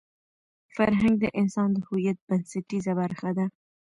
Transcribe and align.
فرهنګ 0.75 1.15
د 1.23 1.25
انسان 1.39 1.69
د 1.73 1.77
هویت 1.87 2.17
بنسټیزه 2.27 2.93
برخه 3.01 3.29
ده. 3.37 3.45